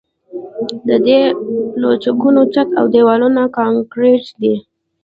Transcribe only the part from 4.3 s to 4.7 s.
دي